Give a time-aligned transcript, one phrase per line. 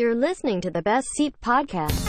[0.00, 2.00] You're listening to the Best Seat Podcast.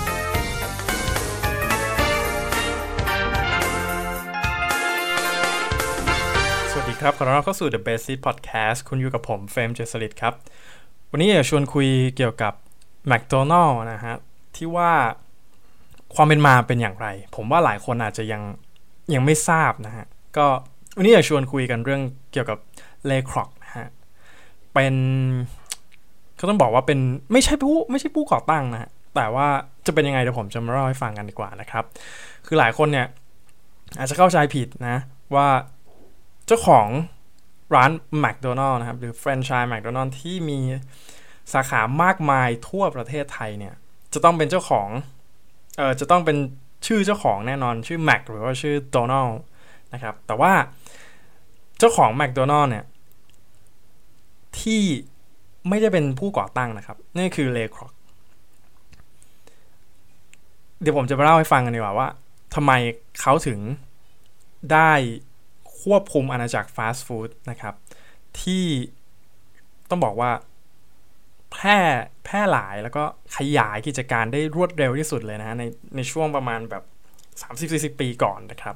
[6.72, 10.34] สวัสดีครับ ขอต้อนรับเข้าสู่ The Basic Podcast คุณอยู่กับผมเฟรมเจสลิดครับ
[11.12, 12.54] วันนี้อยากชวนคุยเกี่ยวกับ
[13.12, 14.16] McDonald นะฮะ
[14.56, 14.92] ที่ว่า
[16.16, 18.42] ความเป็นมาเป็นอย่างไร ผมว่าหลายคนอาจจะยัง
[19.14, 20.06] ยังไม่ทราบนะฮะ
[20.38, 20.48] ก็
[20.96, 22.02] วันนี้อยากชวนคุยกันเรื่อง
[22.32, 22.58] เกี่ยวกับ
[23.06, 23.88] เลครอกนะฮะ
[24.74, 24.96] เป็น
[26.38, 27.00] เขาต้องบอกว่าเป็น
[27.32, 29.48] ไม่ใช่ผู้ไม่ใช่ผู้ก่อตั้งนะแต่ว่า
[29.86, 31.84] จะเป็นยังไงเดี๋ยวผมจะมาเล่าให้ฟังกันดีกว่านะครับ
[32.46, 33.08] คือหลายคนเนี่ย
[33.98, 34.98] อาจจะเข้าใจผิดนะ
[35.36, 35.48] ว่า
[36.48, 36.88] เจ้าของ
[37.76, 37.92] ร้าน
[38.24, 40.60] McDonald นะครับ หรือแฟรนไชส์ McDonald ที่มี
[41.54, 43.74] สาขามากมายทั่วประเทศไทยเนี่ย
[44.14, 44.88] จะต้องเป็นเจ้าของ
[45.78, 46.38] เออจะต้องเป็น
[46.88, 49.34] ชื่อเจ้าของแน่นอนชื่อ Mac หรือว่าชื่อ Donald
[49.94, 50.54] นะครับแต่ว่า
[51.80, 52.86] เจ้าของ McDonald เนี่ย
[54.60, 54.84] ที่
[55.70, 57.92] ไม่ได้เป็นผู้ก่อตั้งนะครับ นี่คือเลครอก
[60.82, 62.08] เดี๋ยวผมจะมาเล่าให้ฟังกันดีกว่าว่า
[62.56, 62.72] ทำไม
[63.22, 63.60] เขาถึง
[64.74, 64.92] ได้
[65.82, 67.74] ควบคุมอาณาจักรฟาสต์ฟู้ดนะครับ
[68.42, 68.66] ที่
[69.90, 70.32] ต้องบอกว่า
[71.52, 71.78] แพร่
[72.24, 73.04] แพร่หลายแล้วก็
[73.36, 75.64] ขยายกิจการได้รวดเร็วที่สุดเลยนะฮะใน
[75.96, 76.84] ในช่วงประมาณแบบ
[77.94, 78.76] 30-40 ปีก่อนนะครับ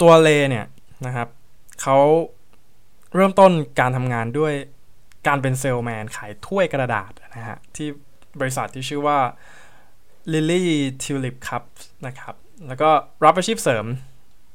[0.00, 0.66] ตัวเลเนี่ย
[1.06, 1.28] นะครับ
[1.82, 1.98] เขา
[3.14, 4.52] เริ่มต้นการทำงานด้วย
[5.26, 7.88] การเป็นเซลแมนขายถ้วยกระดาษนะฮะ ที่
[8.40, 9.18] บริษัทที่ชื่อว่า
[10.32, 10.62] Lily
[11.02, 11.64] Tulip Cup
[12.06, 12.34] นะครับ
[12.68, 12.90] แล้วก็
[13.24, 13.86] รับอาชีพเสริม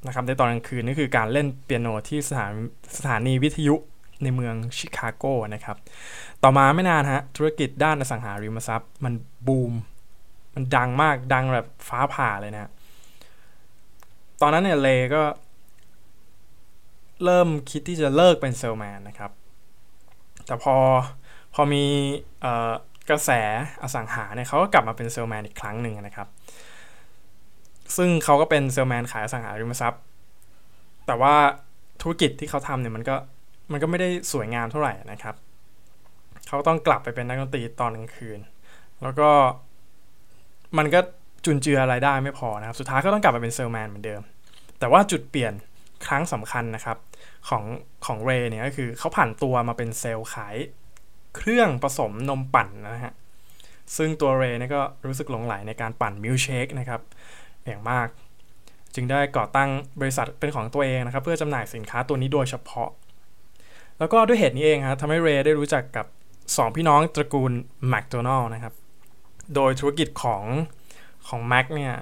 [0.07, 2.51] นะครับในตอนกลางคืนนี่คือการเล่นเปียโนที่สถาน
[2.97, 3.75] สถานีวิทยุ
[4.23, 5.77] ในเมืองชิคาโกนะครับ
[6.43, 9.13] ต่อมาไม่นานฮะ ธุรกิจด้านอสังหาริมทรัพย์ มัน
[9.47, 9.73] บูม
[10.55, 12.71] มันดังมากดังแบบฟ้าผ่าเลยนะ
[14.41, 15.21] ตอนนั้นเนี่ยเลก็
[17.23, 19.31] เริ่มคิดที่จะเลิกเป็นเซลแมนนะครับ
[20.45, 20.75] แต่พอ
[21.53, 21.83] พอมี
[23.09, 23.29] กระแส
[23.83, 26.27] อสังหาเนี่ยเขาก็กลับมาเป็นเซลแมนอีกครั้งหนึ่งนะครับ
[27.97, 30.01] ซึ่งเขาก็เป็นเซลแมนขายอสังหาริมทรัพย์
[31.07, 31.35] แต่ว่า
[32.01, 33.15] ธุรกิจที่เขาทำเนี่ยมันก็
[33.71, 35.35] มันก็ไม่ได้สวยงามเท่าไหร่นะครับ
[36.47, 38.39] เขาต้องกลับไปเป็นนักดนตรีตอนกลางคืน
[39.03, 39.29] แล้วก็
[40.77, 40.99] มันก็
[41.45, 44.21] จุนเจืออะไรได้ไม่พอนะครับ สุดท้ายก็ต้องกลับมาเป็นเซลแมนเหมือนเดิม
[44.79, 45.53] แต่ว่าจุดเปลี่ยน
[46.07, 46.97] ครั้งสำคัญนะครับ
[47.49, 47.63] ของ
[48.05, 50.55] ของเรย์เนี่ยก็คือเขาผันตัวมาเป็นเซลส์ขาย
[51.35, 53.13] เครื่องผสมนมปั่นนะฮะ
[53.97, 57.01] ซึ่งตัวเรย์นี่ก็รู้สึกหลงใหลในการปั่นมิลเชคนะครับ
[57.65, 58.07] อย่างมาก
[58.95, 59.69] จึงได้ก่อตั้ง
[60.01, 62.89] บริษัทเป็นของตัวเองนะครับ เพื่อจำหน่ายสินค้าตัวนี้โดยเฉพาะ
[63.99, 66.05] แล้วก็ด้วยเหตุนี้เองครับทำให้เรย์ได้รู้จักกับ
[66.41, 67.51] 2 พี่น้องตระกูล
[67.87, 68.73] แมคโดนัลด์นะครับ
[69.55, 70.43] โดยธุรกิจของ
[71.27, 71.93] ของแม็กเนี่ย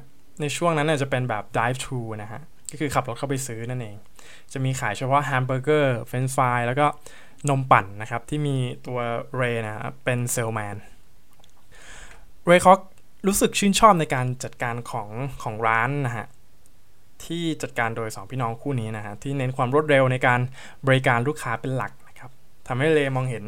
[0.41, 3.95] ในช่วงนั้นเนี่ยจะเป็นแบบ drive thru นะฮะ ก็คือขับรถเข้าไปซื้อนั่นเอง
[4.53, 6.85] จะมีขายเฉพาะแฮมเบอร์เกอร์เฟรนช์ฟรายส์แล้วก็
[7.49, 8.55] นมปั่นนะครับ ที่มี
[8.87, 8.99] ตัว
[9.35, 10.75] เรย์นะครับเป็นเซลแมน
[12.45, 12.79] เรย์ คร็อก
[13.27, 15.09] รู้สึกชื่นชอบในการจัดการของ
[15.43, 16.27] ของร้านนะฮะ
[17.25, 20.39] ที่จัดการโดย 2 พี่น้องคู่นี้นะฮะที่เน้นความรวดเร็วในการ
[20.87, 22.31] บริการลูกค้าเป็นหลักนะครับ
[22.67, 23.45] ทำให้เรย์มองเห็น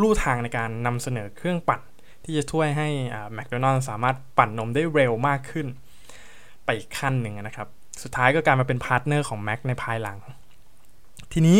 [0.00, 1.80] ลู่ทางในการนำเสนอเครื่องปั่น
[2.24, 2.88] ที่จะช่วยให้
[3.34, 5.66] แมคโดนัลด์สามารถปั่นนมได้เร็วมากขึ้น
[6.64, 7.68] ไปอีกขั้นหนึ่งนะครับ
[8.02, 10.18] สุดท้ายก็กลายมาเป็น partner ของแม็กในภายหลัง
[11.32, 11.58] ทีนี้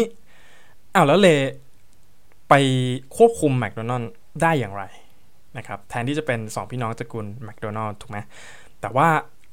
[0.94, 1.28] อ้าวแล้วเล
[2.48, 2.54] ไป
[3.16, 4.10] ควบคุมแมคโดนัลล์
[4.42, 4.84] ได้อย่างไร
[5.56, 8.19] นะครับแทนที่จะเป็น 2 พี่น้องตระกูลแมคโดนัลล์ถูกไหม
[8.80, 9.08] แต่ว่า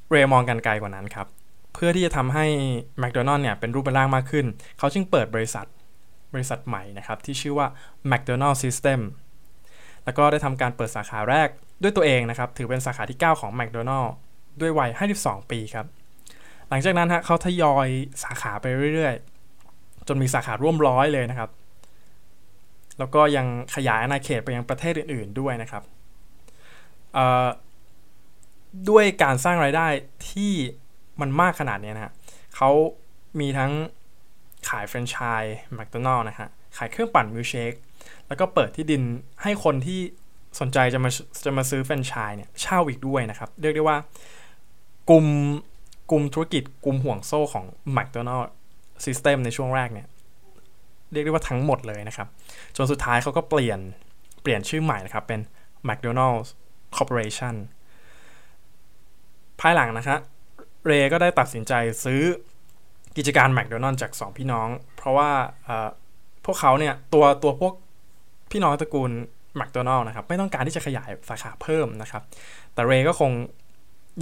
[0.10, 1.28] เรมองกันไกลกว่านั้นครับ
[1.74, 2.46] เพื่อที่จะทำให้
[3.00, 4.46] แมคโดนัลล์เนี่ยเป็นรูปเป็นร่างมากขึ้น
[4.78, 5.66] เขาจึงเปิดบริษัท
[6.34, 7.68] บริษัทใหม่นะครับ ที่ชื่อว่า
[8.12, 9.00] McDonald System
[10.06, 11.48] แล้วก็ได้ทำการเปิดสาขาแรก
[11.82, 14.10] ด้วยตัวเองนะครับ ถือเป็นสาขาที่ 9 ของ McDonald
[14.62, 14.90] ด้วยวัย
[15.20, 15.86] 52 ปีครับ
[16.74, 17.88] หลังจากนั้นฮะเขาทยอย
[18.24, 21.50] สาขาไปเรื่อยๆ จนมีสาขาร่วมร้อยเลยนะครับ
[23.00, 23.46] แล้วก็ยัง
[23.76, 25.84] ขยายอาณาเขตไปยังประเทศอื่น ๆด้วยนะครับ
[28.90, 29.88] ด้วยการสร้างรายได้
[30.30, 30.54] ที่
[31.22, 32.14] มันมากขนาดนี้นะฮะ
[32.56, 32.70] เขา
[33.40, 33.72] มีทั้ง
[34.70, 37.74] ขายแฟรนไชส์แมคโดนัลล์นะฮะ ขายเครื่องปั่นมิลเชค
[38.28, 39.02] แล้วก็เปิดที่ดิน
[39.44, 40.00] ให้คนที่
[40.60, 41.10] สนใจจะมา
[41.46, 43.98] จะมาซื้อแฟรนไชส์เนี่ยเช่าอีกด้วยนะครับ เรียกได้ว่า
[45.12, 45.28] กลุ่ม
[46.12, 48.50] กลุ่มธุรกิจกลุ่มห่วงโซ่ของแมคโดนัลล์
[49.06, 50.08] ซิสเต็มในช่วงแรกเนี่ย
[51.12, 52.28] เรียกได้ว่าทั้งหมดเลยนะครับ
[52.76, 53.80] จนสุดท้ายเขาก็เปลี่ยน
[54.42, 55.40] เปลี่ยนชื่อใหม่นะครับ เป็น
[55.88, 56.50] McDonald's
[56.96, 57.56] Corporation
[59.60, 60.20] ภายหลังนะครับ
[60.86, 61.74] เรย์ก็ได้ตัดสินใจ
[62.04, 62.22] ซื้อ
[63.18, 65.30] กิจการแมคโดนัลด์จาก 2 พี่น้อง เพราะว่า
[66.46, 67.74] พวกเขาเนี่ยตัวตัวพวก
[68.52, 69.12] พี่น้องตระกูล
[69.58, 72.24] แมคโดนัลด์นะครับไม่ต้องการที่จะขยายสาขาเพิ่มนะครับ
[72.74, 73.32] แต่เรย์ก็คง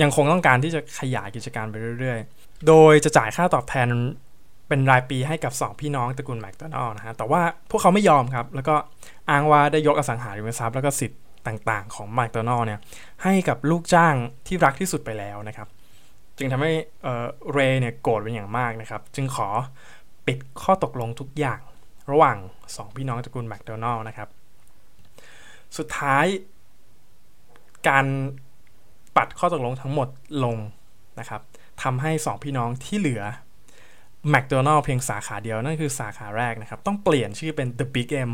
[0.01, 3.87] ยังคงต้องการที่จะขยายกิจการไปเรื่อย ๆ โดยจะจ่ายค่าตอบแทน
[4.67, 8.75] เป็นรายปีให้กับ 2 พี่น้องตระกูลแมคโดนัลล์นะฮะ แต่ว่าพวกเขาไม่ยอมครับ แล้วก็
[9.29, 12.79] อ้างว่าได้ยกอสังหาริมทรัพย์แล้วก็สิทธิ์ต่างๆ ของแมคโดนัลล์เนี่ย
[13.23, 14.15] ให้กับลูกจ้าง
[14.47, 15.67] ที่รักที่สุดไปแล้วนะครับ
[16.37, 16.71] จึงทำให้
[17.53, 19.47] เรเนี่ยโกรธเป็นอย่างมากนะครับ จึงขอ
[20.27, 21.59] ปิดข้อตกลงทุกอย่าง
[22.11, 22.37] ระหว่าง
[22.67, 24.29] 2 พี่น้องตระกูลแมคโดนัลล์นะครับ
[25.77, 26.25] สุดท้าย
[27.87, 28.05] การ
[29.15, 30.07] ปัดข้อตกลงทั้งหมด
[30.43, 30.57] ลง
[31.19, 31.41] นะครับ
[31.83, 33.23] ทำให้ 2 พี่น้องที่เหลือ
[34.29, 38.31] แมคโดนัลเพียงสาขาเดียวนั่นคือสาขาแรกนะครับ ต้องเปลี่ยนชื่อเป็น The Big M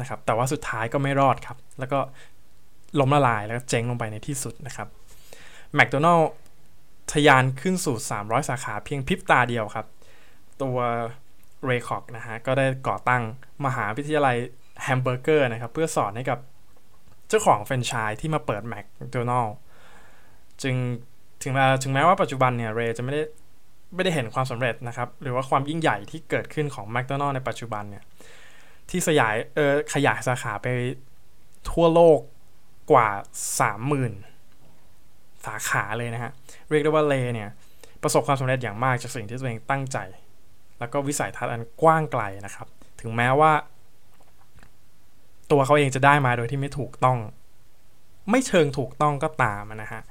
[0.00, 1.98] นะครับแต่ว่าสุดท้ายก็ไม่รอดครับ แล้วก็
[3.00, 4.88] ล้มละลายแล้วก็เจ๊งลงไปในที่สุดนะครับ
[5.74, 6.20] แมคโดนัล
[7.12, 9.86] ทยานขึ้นสู่ 300 สาขาเพียงพริบตาเดียวครับ
[10.62, 10.78] ตัว
[11.64, 13.22] เรคอกนะฮะก็ได้ก่อตั้ง
[13.66, 14.36] มหาวิทยาลัย
[14.82, 16.38] แฮมเบอร์เกอร์นะครับ เพื่อสอนให้กับ
[17.28, 19.54] เจ้าของแฟรนไชส์ที่มาเปิดแมคโดนัลด์
[20.62, 20.74] จึง
[21.42, 23.22] ถึงแม้ถึงแม้ว่าปัจจุบันเนี่ยเรย์จะไม่ได้
[23.94, 28.04] ไม่ได้เห็นความสำเร็จนะครับ หรือว่าความยิ่งใหญ่ที่เกิดขึ้นของแมคโดนัลด์ในปัจจุบันเนี่ย
[28.90, 30.66] ที่สยายเออขยายสาขาไป
[31.70, 32.18] ทั่วโลก
[32.92, 33.08] กว่า
[34.26, 36.32] 30,000 สาขาเลยนะฮะ
[36.70, 37.48] เรียกได้ว่าเลเนี่ย
[38.02, 39.98] ประสบความสำเร็จอย่างมากจากสิ่งที่ตัวเองตั้งใจ
[40.78, 42.66] แล้วก็วิสัยทัศน์อันกว้างไกลนะครับ
[43.00, 43.52] ถึงแม้ว่า
[45.50, 47.18] ตัวเขาเองจะได้มาโดยที่ไม่ถูกต้อง
[48.30, 50.02] ไม่เชิงถูกต้องก็ตามนะฮะ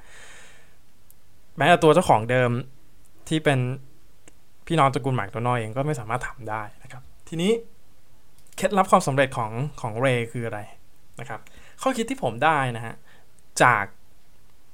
[1.57, 2.51] แม้แต่ตัวเจ้าของเดิม
[3.29, 3.59] ที่เป็น
[4.67, 7.51] พี่น้องตระกูลแมคโดนัลล์เองก็ไม่สามารถทำได้นะครับ ทีนี้
[8.55, 9.51] เคล็ดลับความสำเร็จของ
[9.81, 10.59] ของเรคืออะไร
[11.19, 11.39] นะครับ
[11.81, 12.95] ข้อคิดที่ผมได้นะฮะ
[13.63, 13.85] จาก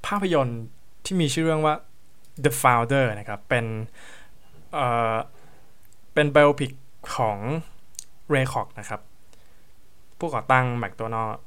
[0.06, 0.62] ภาพยนตร์
[1.06, 1.76] ที่มีชื่อเรื่องว่า
[2.44, 3.66] The Founder นะครับ เป็น
[4.74, 5.16] เอ่อ
[6.14, 6.72] เป็นไบโอพิก
[7.16, 7.38] ของ
[8.30, 9.02] เรคอกนะครับ
[10.20, 11.38] ผู้ก่อตั้งแมคโดนัลล์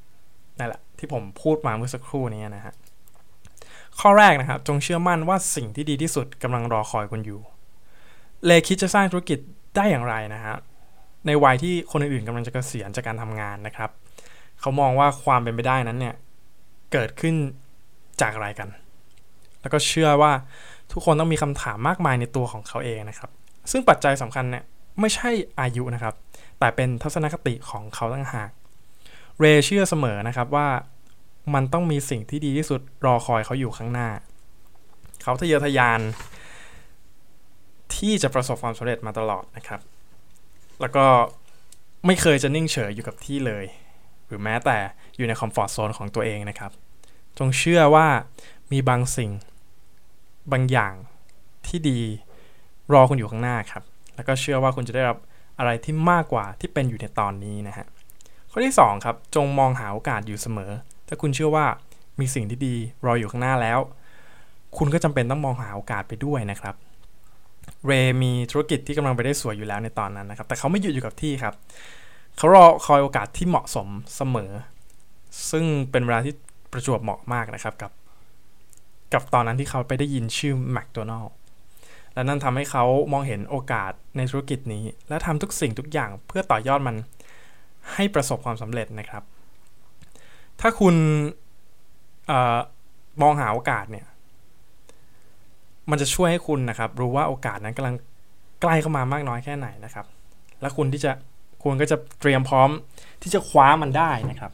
[0.58, 2.74] นั่นแหละที่ผมพูดมาเมื่อสักครู่นี้นะฮะ
[4.00, 7.40] ข้อแรกนะครับ จงเชื่อมั่นว่าสิ่งที่ดีที่สุดกำลังรอคอยคุณอยู่
[8.46, 9.38] เลคิดจะสร้างธุรกิจ
[9.76, 10.56] ได้อย่างไรนะฮะ
[11.26, 13.90] ในวัยที่คนอื่นๆกำลังจะเกษียณจากการทำงานนะครับ
[14.60, 16.14] เขามองว่าความเป็นไปได้นั้นเนี่ย
[16.92, 17.34] เกิดขึ้น
[18.20, 18.68] จากอะไรกัน
[19.60, 20.32] แล้วก็เชื่อว่า
[20.92, 23.30] ทุกคนต้องมีคำถามมากมายในตัวของเขาเองนะครับ
[23.70, 24.64] ซึ่งปัจจัยสำคัญเนี่ย
[25.00, 25.30] ไม่ใช่
[25.60, 26.14] อายุนะครับ
[26.58, 28.50] แต่เป็นทัศนคติของเขาตั้งหาก
[29.40, 30.68] เรเชื่อเสมอนะครับว่า
[31.54, 34.08] มันต้องมีสิ่งที่ดีที่สุดรอคอยเขาอยู่ข้างหน้า
[35.22, 36.00] เขาทะเยอทะยาน
[37.94, 39.80] ที่จะประสบความสำเร็จมาตลอดนะครับ
[40.80, 41.04] แล้วก็
[42.06, 43.64] ไม่เคยจะนิ่งเฉยอยู่กับที่เลย
[44.26, 44.78] หรือแม้แต่
[45.16, 46.72] อยู่ในคอมฟอร์ทโซนของตัวเองนะครับ
[47.38, 48.06] จงเชื่อว่า
[48.72, 49.30] มีบางสิ่ง
[50.52, 50.94] บางอย่าง
[51.66, 52.00] ที่ดี
[52.92, 53.82] รอคุณอยู่ข้างหน้าครับ
[54.14, 55.18] แล้วก็เชื่อว่าคุณจะได้รับ
[55.58, 57.86] อะไรที่มากกว่าที่เป็นอยู่ในตอนนี้นะฮะ
[58.50, 60.72] ข้อที่ 2 ครับ จงมองหาโอกาสอยู่เสมอ
[61.12, 61.66] ถ้าคุณเชื่อว่า
[62.20, 62.74] มีสิ่งที่ดี
[63.06, 63.78] รออยู่ข้างหน้าแล้ว
[64.78, 66.74] คุณก็จำเป็นต้องมองหาโอกาสไปด้วยนะครับ
[67.86, 67.92] เร
[68.22, 71.54] มีธุรกิจที่กำลังไปได้สวยอยู่แล้วในตอนนั้นนะครับ แต่เขาไม่หยุดอยู่กับที่ครับ
[72.36, 74.50] เขารอคอยโอกาสที่เหมาะสมเสมอ
[75.50, 76.34] ซึ่งเป็นเวลาที่
[76.72, 77.92] ประจวบเหมาะมากนะครับกับ
[79.12, 81.32] กับตอนนั้นที่เขาไปได้ยินชื่อแมคโดนัลล์
[82.14, 86.96] และนั่นทำให้เขามองเห็นโอกาสในธุรกิจนี้ และทำทุกสิ่งทุกอย่างเพื่อต่อยอดมัน
[87.94, 89.22] ให้ประสบความสำเร็จนะครับ
[90.60, 90.94] ถ้าคุณ
[92.30, 92.32] อ
[93.22, 94.06] มองหาโอกาสเนี่ย
[95.90, 97.96] มันจะช่วยให้คุณนะครับ รู้ว่าโอกาสนั้นกำลัง
[98.60, 100.06] ใกล้เข้ามามากน้อยแค่ไหนนะครับ
[100.60, 101.12] และคุณที่จะ
[101.62, 102.70] คุณก็จะเตรียมพร้อม
[103.22, 104.52] ที่จะคว้ามันได้นะครับ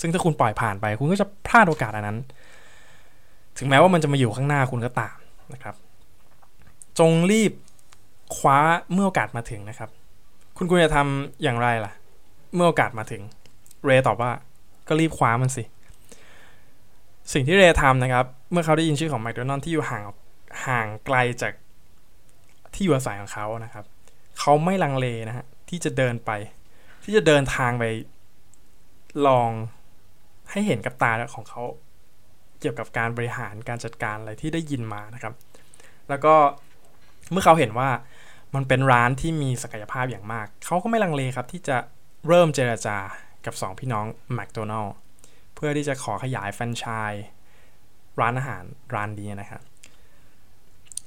[0.00, 2.18] ซึ่งถ้าคุณปล่อยผ่านไป คุณก็จะพลาดโอกาสอันนั้น
[3.58, 5.16] ถึงแม้ว่ามันจะมาอยู่ข้างหน้าคุณก็ตาม
[5.52, 5.74] นะครับ
[6.98, 7.52] จงรีบ
[8.36, 8.58] คว้า
[8.92, 9.90] เมื่อโอกาสมาถึงนะครับ
[10.56, 11.92] คุณควรจะทำอย่างไรล่ะ
[12.54, 13.22] เมื่อโอกาสมาถึง
[13.84, 14.30] เรย์ตอบว่า
[14.88, 15.64] ก็รีบคว้ามันสิ
[17.32, 20.02] สิ่งที่เรย์ทำนะครับ เมื่อเขาได้ยินชื่อของแมคโดนัลด์ที่อยู่ห่าง
[20.66, 21.52] ห่างไกลจาก
[22.74, 23.84] ที่อยู่อาศัยของเขานะครับ
[24.38, 26.30] เขาไม่ลังเลนะฮะที่จะเดินไป
[27.04, 27.84] ที่จะเดินทางไป
[29.26, 29.50] ลอง
[30.50, 31.62] ให้เห็นกับตาของเขา
[32.60, 35.34] เกี่ยวกับการบริหารการจัดการอะไรที่ได้ยินมานะครับ
[36.08, 36.34] แล้วก็
[37.30, 37.88] เมื่อเขาเห็นว่า
[38.54, 41.76] มันเป็นร้านที่มีศักยภาพอย่างมาก เขาก็ไม่ลังเลครับที่จะ
[42.28, 42.96] เริ่มเจรจา
[43.46, 44.94] กับ 2 พี่น้องแมคโดนัลล์
[45.54, 47.24] เพื่อที่จะขอขยายแฟรนไชส์
[48.20, 48.62] ร้านอาหาร
[48.94, 49.62] ร้านนี้นะครับ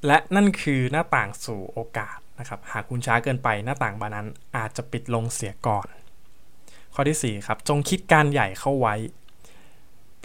[0.05, 4.27] และนั่นคือหน้าต่างสู่โอกาสนะครับหากคุณช้าเกินไปหน้าต่างบานนั้น
[4.58, 5.88] อาจจะปิดลงเสียก่อน
[6.93, 8.96] ข้อที่ 4 ครับ จงคิดการใหญ่เข้าไว้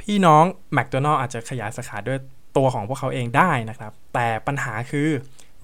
[0.01, 2.19] พี่น้องแมคโดนัลล์อาจจะขยายสาขาด้วย
[2.57, 5.09] ตัวของพวกเขาเองได้นะครับ แต่ปัญหาคือ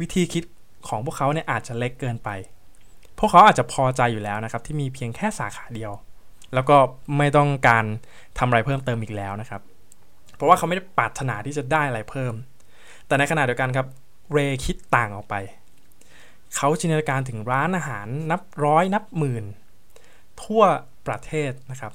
[0.00, 0.44] วิธีคิด
[0.88, 2.28] ของพวกเขาเนี่ยอาจจะเล็กเกินไป
[3.18, 5.92] พวกเขาอาจจะพอใจอยู่แล้วนะครับที่มีเพียงแค่สาขาเดียว
[6.54, 6.76] แล้วก็
[7.18, 7.84] ไม่ต้องการ
[8.38, 9.62] ทำอะไรเพิ่มเติมอีกแล้วนะครับ
[10.36, 12.34] เพราะว่าเขาไม่ได้ปรารถนาที่จะได้อะไรเพิ่ม
[13.06, 13.86] แต่ในขณะเดียวกันครับ
[14.32, 15.34] เรคิดต่างออกไป
[16.56, 19.44] เขาจินตนาการถึงร้านอาหารนับร้อยนับหมื่น
[20.42, 20.62] ทั่ว
[21.06, 21.92] ประเทศนะครับ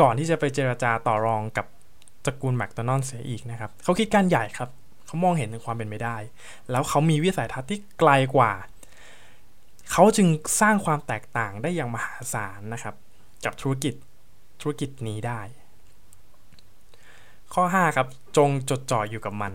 [0.00, 1.66] ก่อนที่จะไปเจราจาต่อรองกับ
[2.24, 4.70] ตระกูลแมคโดนัลด์เสียอีกนะครับ เขาคิดการใหญ่ครับ
[5.06, 6.16] เขามองเห็นถึงความเป็นไปได้
[6.70, 8.52] แล้วเขามีวิสัยทัศน์ที่ไกลกว่า
[9.92, 10.28] เขาจึง
[10.60, 12.94] สร้างความแตกต่างได้อย่างมหาศาลนะครับ
[13.44, 13.94] กับธุรกิจ
[14.60, 15.40] ธุรกิจนี้ได้
[17.54, 19.52] ข้อ 5 ครับจงจดจ่ออยู่กับมัน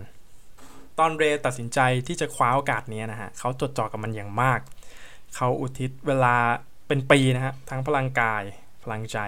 [0.98, 4.60] ตอนเรตัดสินใจที่จะคว้าโอกาสนี้นะฮะเขาจดจ่อกับมันอย่างมาก
[5.36, 6.36] เขาอุทิศเวลา
[6.86, 8.42] เป็นปีนะฮะทั้งพลังกาย
[8.82, 9.18] พลังใจ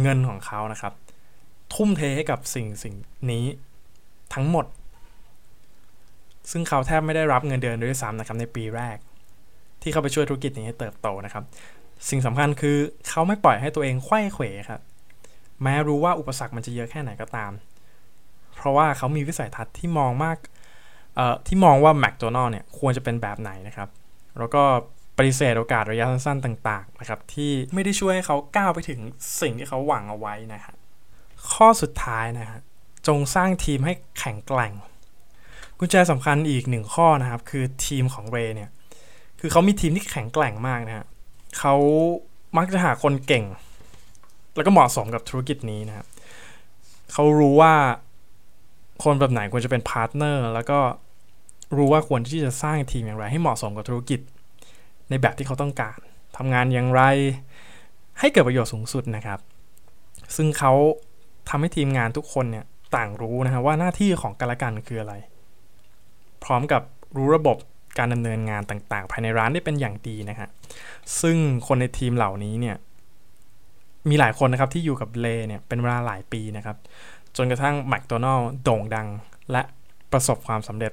[0.00, 0.92] เงินของเขานะครับ
[1.74, 2.94] ทุ่มเทให้กับสิ่งสิ่ง
[3.30, 3.44] นี้
[4.34, 4.66] ทั้งหมด
[6.50, 8.98] ซึ่งเขาแทบไม่ได้รับเงินเดือนด้วยซ้ำนะครับในปีแรก
[9.82, 11.44] ที่เขาไปช่วยธุรกิจนี้ให้เติบโตนะครับ
[12.08, 12.76] สิ่งสำคัญคือ
[13.08, 14.80] เขาไม่ปล่อยให้ตัวเองไข้เขวครับ
[15.62, 17.52] แม้รู้ว่าอุปสรรคมันจะเยอะแค่ไหนก็ตาม
[18.56, 20.36] เพราะว่าเขามีวิสัยทัศน์ที่มองมาก
[21.16, 23.88] เอ่อที่มองว่าแมคโดนัลเนี่ยควรจะเป็นแบบไหนนะครับ
[24.38, 24.62] แล้วก็
[25.16, 29.00] ปฏิเสธโอกาสระยะสั้นๆต่างๆนะครับที่ไม่ได้ช่วยให้เขาก้าวไปถึง
[29.40, 30.74] สิ่งที่เขาหวังเอาไว้นะฮะ
[31.52, 32.60] ข้อสุดท้ายนะฮะ
[33.06, 34.72] จงสร้างทีมให้แข็งแกร่ง
[35.78, 38.70] กุญแจสำคัญอีกหนึ่งข้อนะครับ คือทีมของเรเนี่ย
[39.44, 41.06] คือเขามีทีมที่แข็งแกร่งมากนะฮะ
[41.58, 41.74] เขา
[42.56, 43.44] มักจะหาคนเก่ง
[44.56, 46.06] แล้วก็เหมาะสมกับธุรกิจนี้นะครับ
[47.12, 47.74] เขารู้ว่า
[49.04, 50.78] คนแบบไหนควรจะเป็น partner แล้วก็
[51.76, 54.20] รู้ว่าควรที่จะสร้างทีมอย่างไร ให้เหมาะสมกับธุรกิจ
[55.08, 55.98] ในแบบที่เขาต้องการ
[56.36, 57.02] ทำงานอย่างไร
[58.20, 59.40] ให้เกิดประโยชน์สูงสุดนะครับ
[60.36, 60.72] ซึ่งเขา
[61.48, 62.64] ทำให้ทีมงานทุกคนเนี่ย
[62.96, 65.14] ต่างรู้นะฮะว่าหน้าที่ของกันและกันคืออะไร
[66.44, 66.82] พร้อมกับ
[67.16, 67.56] รู้ระบบ
[67.98, 70.48] การดำเนินงานต่างๆ ภายในร้านได้เป็นอย่างดีนะฮะ
[71.20, 72.76] ซึ่งคนในทีมเหล่านี้เนี่ย
[74.08, 76.76] มีหลายคนนะครับที่อยู่กับเลเนี่ยเป็นเวลาหลายปีนะครับ
[77.36, 79.08] จนกระทั่งแมคโดนัลล์โด่งดัง
[79.52, 79.62] และ
[80.12, 80.92] ประสบความสำเร็จ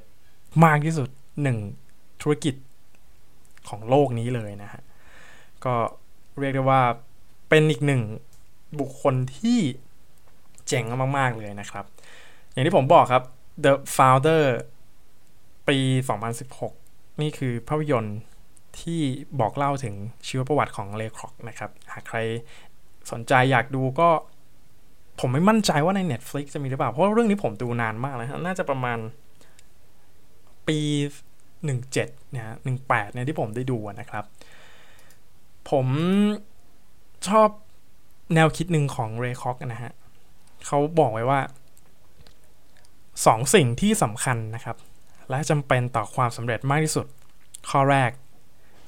[0.64, 1.10] มากที่สุด
[1.42, 1.58] หนึ่ง
[2.22, 2.56] ธุรกิจ
[3.70, 4.82] ของโลกนี้เลยนะฮะ
[5.66, 5.74] ก็
[6.40, 6.82] เรียกได้ว่า
[7.50, 8.02] เป็นอีกหนึ่ง
[8.80, 9.60] บุคคลที่
[10.68, 10.86] เจ๋ง
[11.18, 11.86] มากๆเลยนะครับ
[12.52, 13.24] อย่างที่ผมบอกครับ
[13.64, 14.44] The Founder
[15.68, 15.78] ปี
[16.34, 16.79] 2016
[17.22, 18.18] นี่คือภาพยนตร์
[18.80, 19.02] ที่
[19.40, 19.96] บอกเล่าถึง
[20.28, 22.18] ชีวประวัติของเลครอกนะครับ หากใคร
[23.12, 24.10] สนใจอยากดูก็
[25.20, 28.98] ผมไม่มั่นใจว่าใน Netflix จะมีหรือเปล่า เพราะเรื่องนี้ผมดูนานมากนะฮะน่าจะประมาณ
[30.68, 30.80] ปี
[31.36, 32.46] 17เนี่ย
[32.80, 34.26] 18เนี่ยที่ผมได้ดูนะครับ
[35.72, 35.88] ผม
[37.28, 37.50] ชอบ
[38.36, 39.92] แนวคิดหนึ่งของเรคอกนะฮะ
[40.66, 41.40] เขาบอกไว้ว่า
[43.26, 44.78] สองสิ่งที่สำคัญนะครับ
[45.30, 47.06] และจำเป็นต่อความสำเร็จมากที่สุด
[47.70, 48.12] ข้อแรก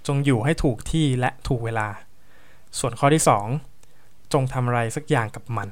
[0.08, 1.88] จงอยู่ให้ถูกที่และถูกเวลา
[2.80, 3.24] ส่วนข้อที่
[3.78, 5.68] 2 จงทำอะไรสักอย่างกับมัน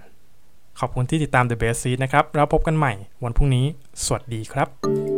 [0.80, 3.66] ขอบคุณที่ติดตาม The Best Seed นะครับ แล้วพบกันใหม่วันพรุ่งนี้
[4.04, 5.09] สวัสดีครับ